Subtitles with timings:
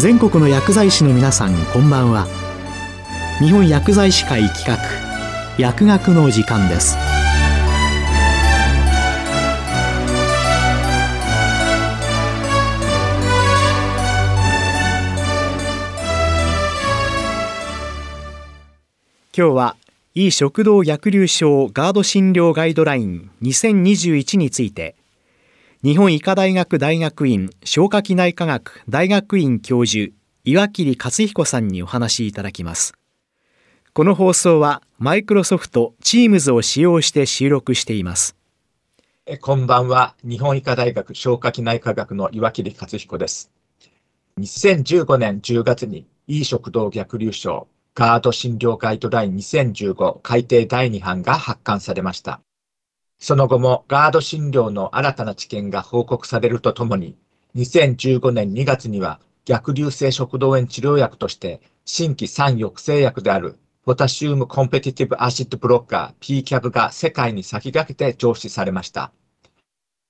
[0.00, 2.26] 全国の薬剤師の皆さんこんばんは。
[3.38, 4.78] 日本薬剤師会企画
[5.58, 6.96] 薬学の時間です。
[19.36, 19.76] 今日は
[20.14, 24.96] いい食道逆流症ガード診療ガイドライン2021について
[25.82, 30.12] 日本医科大学大学院消化器内科学大学院教授
[30.44, 32.92] 岩切克彦さんにお話しいただきます。
[33.94, 38.36] この放送はマイクロソフト Teams を使用して収録しています。
[39.24, 40.14] えこんばんは。
[40.22, 43.50] 日本医科大学消化器内科学の岩切克彦です。
[44.38, 52.42] 2015年10月にいい食道逆流症ガード診療ガイドライン2015改定第2版が発刊されました。
[53.20, 57.16] その後もガード診療の新たな知見が報告されるとともに、
[57.54, 69.12] 2015年2月には逆流性食道炎治療薬として新規酸抑制薬であるポタシウムコンペティティブアシッドブロッカー PCAB が世界に先駆けて上市されました。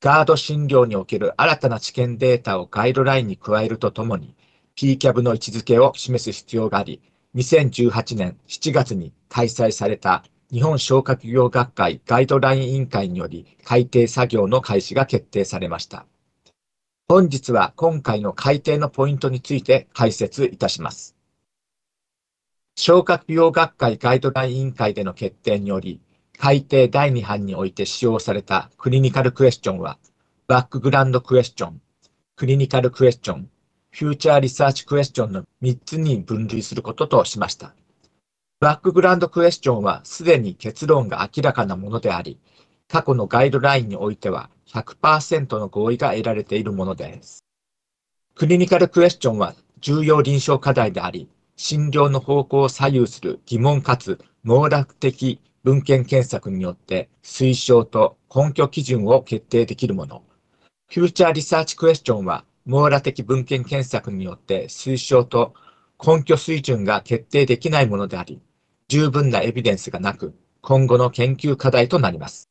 [0.00, 4.34] ガード診療における新たな知見データをガイドラインに加えるとともに
[4.76, 7.00] PCAB の位置づけを示す必要があり、
[7.36, 16.06] 2018年7月に開催された日本消化器業学会ガイドライン委員会により改定作業の開始が決定されました。
[17.06, 21.16] 本日は今回の改定のポイントについて解説いたします。
[22.76, 26.00] 消化器業学会ガイドライン委員会での決定により、
[26.38, 29.98] 改定第2版において使用されたクリニカルクエスチョンは、
[30.46, 31.80] バックグラウンドクエスチョン、
[32.36, 33.50] クリニカルクエスチョン、
[33.90, 37.74] フューチャーリサーチクエスチョンの3つに分類することとしました。
[38.60, 42.40] バックグラウンドクエスチョンはすでに結論が明らかなものであり、
[42.88, 47.44] 過去のガイドラインにおいては100%の合意が得られているものです。
[48.34, 60.24] クリニカルクエスチョンは重要臨床課題であり、診療の方向を左右する疑問かつ網絡的文献検索によって推奨と根拠基準を決定できるもの。
[60.92, 65.54] フューチャーリサーチクエスチョンは網羅的文献検索によって推奨と
[66.04, 68.40] 根拠水準が決定できないものであり、
[68.90, 72.48] 十分なエビデンスがなく、今後の研究課題となります。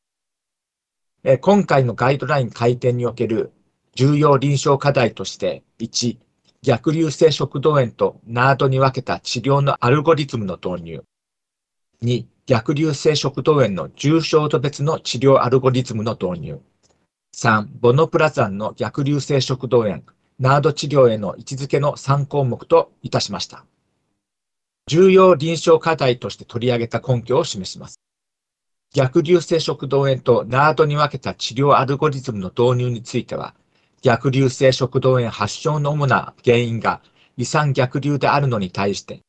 [1.40, 3.52] 今回のガイドライン改定における
[3.96, 6.16] 重要臨床課題として、1、
[6.62, 11.04] 逆流性食道炎とナードに分けた治療のアルゴリズムの導入。
[12.04, 16.60] 2、逆流性食道炎の重症度別の治療アルゴリズムの導入。
[17.34, 20.02] 3、ボノプラザンの逆流性食道炎、
[20.38, 23.64] ナード治療への位置づけの3項目といたしました。
[24.88, 28.00] 重要臨床課題として取り上げた根拠を示します。
[28.94, 33.54] 逆流性食道炎とナードに分けた治療アルゴリズムの導入については、
[34.00, 37.02] 逆流性食道炎発症の主な原因が
[37.36, 39.20] 胃酸逆流であるのに対して、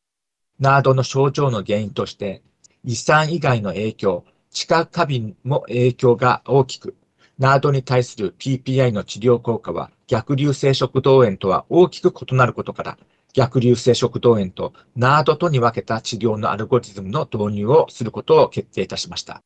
[0.60, 2.42] ナードの症状の原因として、
[2.86, 6.96] 胃酸以外の影響、知覚過敏も影響が大きく、
[7.38, 12.98] ナードに対する PPI の治療効果は逆流性食道炎とは大きく異なることから、
[13.40, 19.42] 逆流性食道炎と NARD とに分けた治療のアルゴリズムの導入をすることを決定いたしました。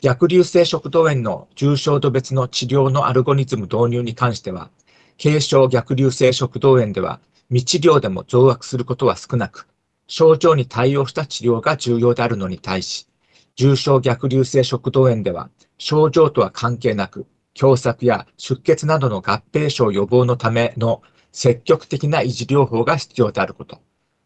[0.00, 4.70] 逆流性食道炎の重症度別の治療のアルゴリズム導入に関しては、
[5.22, 7.20] 軽症逆流性食道炎では
[7.50, 9.68] 未治療でも増悪することは少なく、
[10.06, 13.06] 症状に対応した治療が重要であるのに対し、
[13.54, 21.02] 重症逆流性食道炎では症状とは関係なく、狭窄や出血などの合併症予防のための
[21.34, 23.80] 積極的な維持療法が必要であること。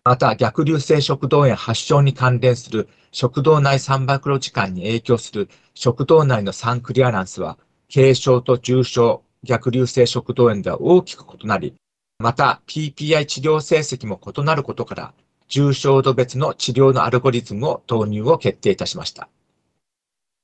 [0.04, 7.58] また、逆流性食道炎発症に関連する食道内酸爆露時間に影響する食道内の酸クリアランスは、
[7.92, 11.74] 軽症と重症逆流性食道炎では大きく異なり、
[12.18, 15.14] また PPI 治療成績も異なることから、
[15.48, 19.30] 重症度別の治療のアルゴリズムを導入を決定いたしました。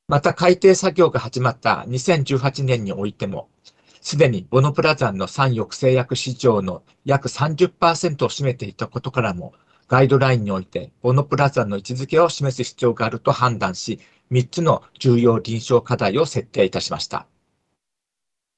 [0.08, 3.48] また改定作業が始まった2018年においても、
[4.04, 9.54] すでにボノプラザンの酸抑制薬市場の約30%を占めていたことからも、
[9.88, 17.26] ガイドラインにおいてボノプラザンの位置づけを示す必要があると判断し、3つの重要臨床課題を設定いたしました。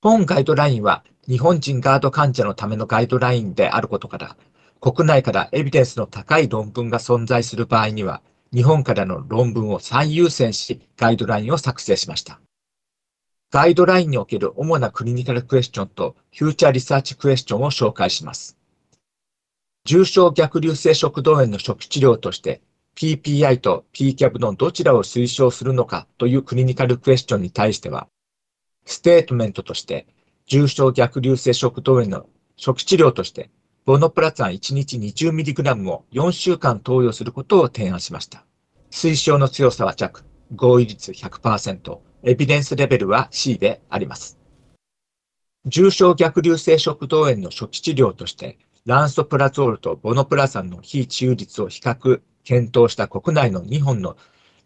[0.02, 4.36] 本ガイドラインは日本人ガード患者のためのガイドラインであることから、
[4.80, 8.20] 国内からエビデンスの高い論文が存在する場合には、
[8.52, 12.40] 日本からの論文を最優先し、ガイドラインを作成しました。
[13.56, 18.58] ガイドラインにおける主なクリニカルクエスチョンとフューチャーリサーチクエスチョンを紹介します。
[19.86, 22.60] 重症逆流性食道炎の初期治療として
[22.96, 28.08] PPI と PCAB のどちらを推奨するのかというクリニカルクエスチョンに対しては、
[28.84, 30.06] ステートメントとして
[30.44, 32.26] 重症逆流性食道炎の
[32.58, 33.48] 初期治療として
[33.86, 38.44] ボノプラツァン1日 20mg を4週間投与することを提案しました。
[38.90, 44.36] 推奨の強さは弱、合意率100%、エビデンスレベルは C であります。
[45.64, 54.16] 重症逆流性食道炎の初期治療として、ランソプラゾールとボノプラザの非治癒率を比較、検討した国内の2本の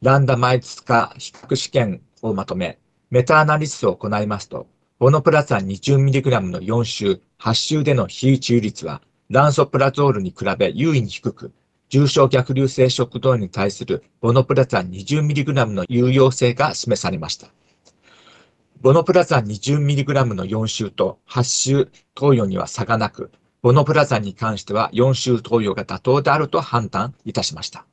[0.00, 2.78] ランダマイズ化比較試験をまとめ、
[3.10, 4.66] メタアナリシスを行いますと、
[4.98, 11.52] ボノプラザ 20mg の4週、8週での非治癒率は、ランソプラゾールに比べ優位に低く、
[11.90, 17.48] 重症逆流性食道炎に対するボノプラザン 20mg の有用性が示されました。
[18.80, 27.84] ボノプラザン 20mg の4週と8週投与には差がなく、ボノプラザに関しては4週投与が妥当であると判断いたしました。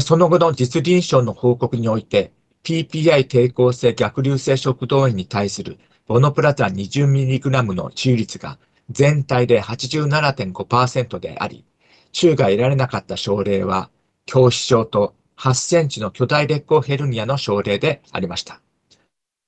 [0.00, 2.32] その後の実臨床の報告において、
[2.64, 5.78] PPI 抵抗性逆流性食道炎に対する
[6.08, 8.58] ボノプラザン 20mg の治癒率が
[8.90, 11.64] 全体で87.5%であり、
[12.12, 13.90] 中が得られなかった症例は、
[14.26, 18.60] 恐視症と8センチの巨大劣行ヘルニアの症例でありました。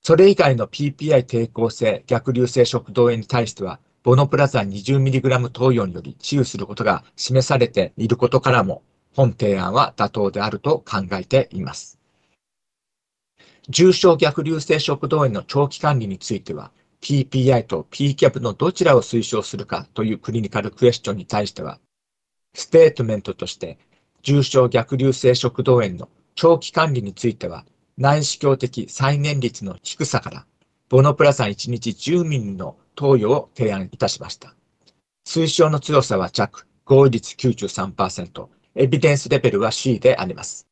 [0.02, 8.82] それ以外の PPI 抵抗性逆流性食道炎に対しては、ボノプラザン 20mg 投与により治癒することが示されていることからも、
[9.14, 11.98] 本提案は妥当であると考えています。
[13.68, 16.72] 重症逆流性食道炎の長期管理については、
[17.02, 21.78] PPI と PCAP のどちらを推奨するかというクリニカルクエスチョンに対しては、
[22.54, 23.78] ステートメントとして、
[24.22, 27.64] 重症逆流性食道炎の長期管理については、
[27.96, 30.46] 内視鏡的再燃率の低さから、
[30.88, 34.54] ボノプラザン1日10ミリの投与を提案いたしました。
[35.26, 40.66] 推奨の強さは弱、合意率93%、エビデンスレベルは C であります。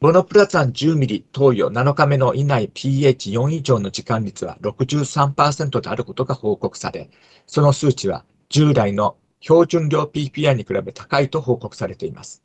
[0.00, 7.10] ボノプラザン10ミリ投与7日目の以内 pH4 以上の時間率は63%であることが報告され、
[7.46, 12.42] その数値は従来の標準量 PPI に比べ高いと報告されています。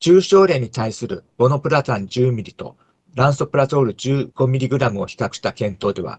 [0.00, 2.76] 重症例に対するボノプラザン 10mg と
[3.14, 6.18] ランソプラゾール 15mg を比較した検討では、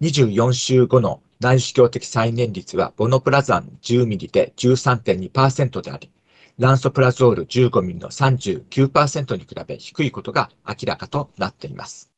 [0.00, 6.10] 24週後の内視鏡的再燃率はボノプラザン 10mg で13.2%であり、
[6.58, 12.13] ランソプラゾール 15mg の39%に比べ低いことが明らかとなっています。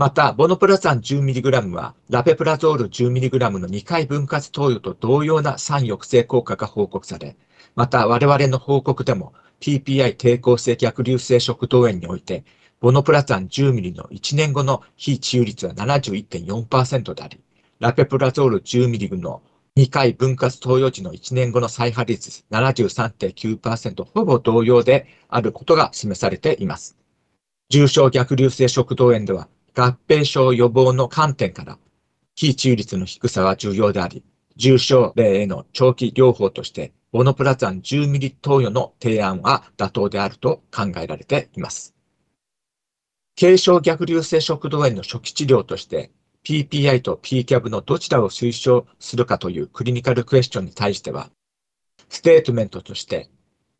[0.00, 7.36] また、ボノプラザン 10mg は、ラペプラゾール 10mg の2回分割投与と同様な酸抑制効果が報告され、
[7.74, 12.44] また我々の報告でも PPI 抵抗性逆流性食道炎において、
[12.80, 17.38] ボノプラザン 10mg の1年後の非治癒率は71.4%であり、
[17.78, 19.42] ラペプラゾール 10mg の
[19.76, 26.96] 2回分割投与時の1年後の再発率73.9%ほぼ同様であることが示されています。
[27.68, 29.46] 重症逆流性食道炎では
[29.80, 31.78] 合併症予防の観点から、
[32.34, 34.22] 非治癒率の低さは重要であり、
[34.56, 41.94] 重症例への長期療法として、ボノプラザン10ミリ投与の提案は妥当であると考えられています。
[43.38, 46.10] 軽症逆流性食道炎の初期治療として、
[46.44, 51.30] PPI と PCAB のどちらを推奨するかというクリニカルクエスチョンに対しては、
[52.08, 53.30] ステートメントとして、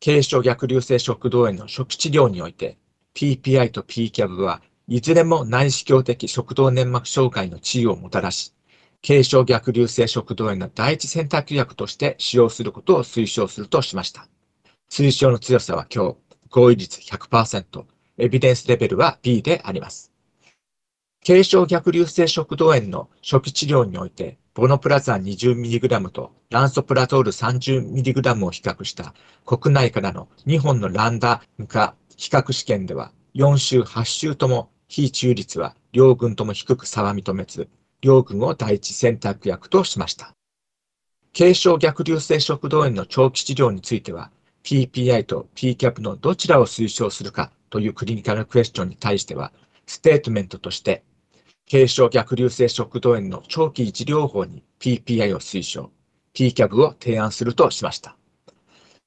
[0.03, 2.77] 軽症逆流性食道炎の初期治療において、
[3.13, 8.53] PPI と PCAB はいずれも内視鏡的食道粘膜障害の治癒をもたらし、
[9.05, 14.27] 軽症逆流性食道炎の第一選択薬として使用することを推奨するとしました。
[14.91, 16.17] 推奨の強さは今日、
[16.49, 17.85] 合意率100%、
[18.17, 20.11] エビデンスレベルは B であります。
[21.25, 29.13] 軽症逆流性食道炎の初期治療において、ボノプラザン 20mg とランソプラゾール 30mg を比較した
[29.45, 37.69] 国内からの2本のランダム化比較試験では、4週、8週とも非中立は両軍とも低く差は認めず、
[38.01, 40.33] 両軍を第一選択薬としました。
[41.37, 44.31] 軽症逆流性食道炎の長期治療については、
[44.63, 49.53] PPI と PCAP のどちらを推奨するかというクリニカルクエスチョンに対しては、
[49.85, 51.03] ステートメントとして、
[51.69, 55.89] 軽症逆流性食道炎の長期維持療法に PPI を推奨、
[56.33, 58.17] PCAP を提案するとしました。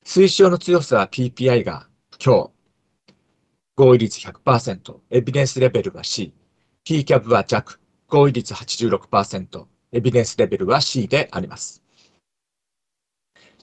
[0.07, 1.89] 推奨の強さは PPI が
[2.25, 2.54] 今日
[3.77, 6.33] 合意率100%、エビデンスレベルは C、
[6.85, 11.83] PCAP は弱、合意率86%、エビデンスレベルは C であります。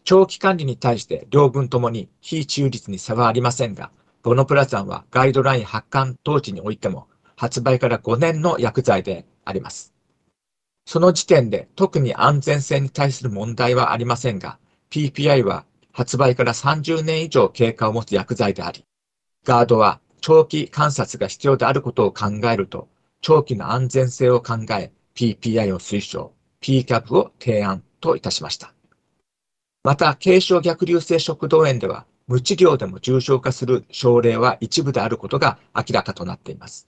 [0.04, 3.90] 長期管理に対して両軍ともに非中率に差はありませんが、
[4.22, 9.94] ボノプラザンはガイドライン発刊当時においても発売から5年の薬剤であります。
[10.86, 15.64] その時点で特に安全性に対する問題はありませんが、PPI は
[15.94, 18.84] 発売から30年以上経過を持つ薬剤であり、
[19.44, 22.88] ガードは長期観察が必要であることを考えると、
[23.22, 28.74] 長期の安全性を考え、PPI を推奨、PCAP を提案といたしました。
[29.84, 36.88] また、軽症逆流性食道炎では、無治療でも重症化する症例は一部であることが明らかとなっています。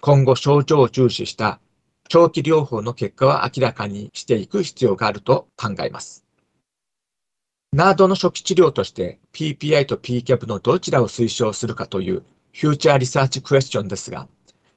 [0.00, 1.60] 今後、症状を重視した
[2.08, 6.24] 長期療法の結果は明らかにしていく必要があると考えます。
[7.72, 12.22] ナードの初期治療として PPI と PCAB のどちらを推奨するかという
[12.54, 14.28] フューチャーリサーチクエスチョンですが、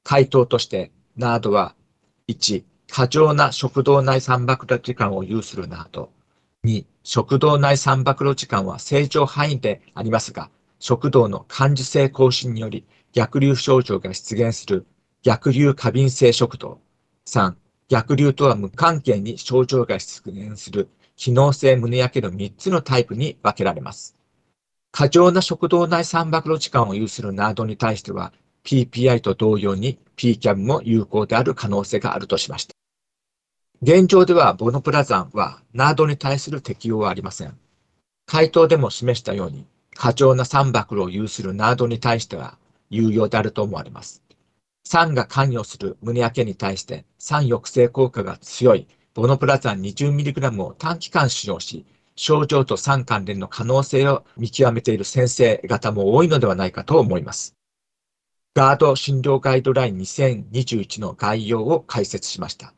[0.04, 1.76] 回答としてナードは
[2.30, 6.10] 1、過剰な食道内酸爆露時間を有するナード。
[6.64, 14.86] 2、食道内酸爆露時間は正常範囲でありますが、食道の感受性更新により逆流症状が出現する
[15.22, 16.80] 逆流過敏性食道。
[17.28, 17.56] 3、
[17.90, 24.16] 逆流とは無関係に症状が出現する機能性胸焼けの3つのタイプに分けられます。
[24.98, 28.32] 過剰な食道内酸爆露時間を有するナードに対しては、
[28.64, 32.74] PPI と同様に PCAB も有効である可能性があるとしました。
[33.82, 37.58] 現状ではボノプラザンはナードに対する適用はありません。
[38.26, 42.58] 回答でも示したように、過剰な酸爆露を有するナードに対しては
[42.90, 44.24] 有用であると思われます。
[44.86, 57.56] 酸が関与する胸焼けに対して酸抑制効果が強いボノプラザン 20mg を短期間使用し、症状と酸関連の可能性を見極めている先生方も多いのではないかと思います。
[58.56, 62.74] ガード診療ガイドライン2021の概要を解説しました。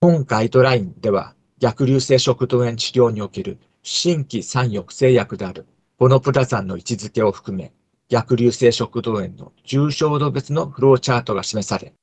[0.00, 5.66] 本ガイドラインでは、逆流性食道炎治療における新規酸抑制薬である
[5.98, 7.72] ボノプラザンの位置づけを含め、
[8.08, 11.94] 逆流性食道炎の重症度別のフローチャートが示され、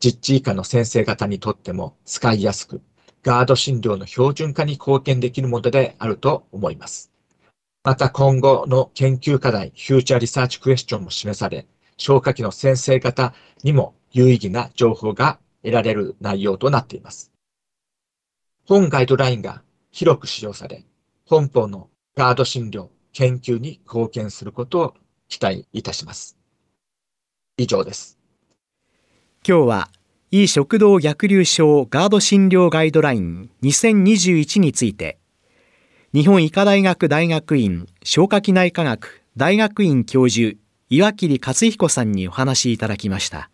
[0.00, 2.82] 実地以下の先生方にとっても使いやすく、
[3.26, 7.10] ガード診療の標準化に貢献できるものであると思います。
[7.82, 11.66] また今後の研究課題、フューチャーリサーチクエスチョンも示され、
[11.96, 17.32] 消化器の先生方にも有意義な情報が得られる内容となっています。
[18.64, 20.84] 本ガイドラインが広く使用され、
[21.24, 24.94] 本邦のガード診療、研究に貢献することを
[25.26, 26.38] 期待いたします。
[27.56, 28.20] 以上です。
[29.44, 29.90] 今日は、
[30.32, 35.18] い食道逆流症ガード診療ガイドライン2021について、
[36.12, 40.56] 日本医科大学大学院消化器内科学大学院教授
[40.88, 43.50] 岩切克彦さんにお話しいただきました。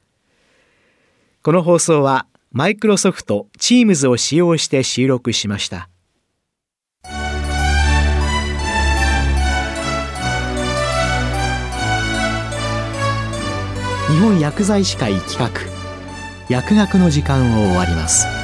[1.43, 5.89] この放送はマイクロソフト Teams を使用して収録しました。
[14.09, 15.72] 日本薬剤師会企画
[16.49, 18.42] 薬学の時間を終わります。